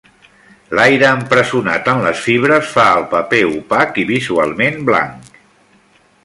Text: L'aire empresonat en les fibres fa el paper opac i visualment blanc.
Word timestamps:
L'aire 0.77 1.09
empresonat 1.17 1.91
en 1.93 2.01
les 2.05 2.23
fibres 2.29 2.71
fa 2.77 2.87
el 3.01 3.05
paper 3.13 3.43
opac 3.51 4.01
i 4.05 4.07
visualment 4.15 4.83
blanc. 4.91 5.31